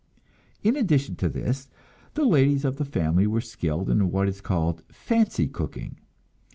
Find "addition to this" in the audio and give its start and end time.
0.75-1.69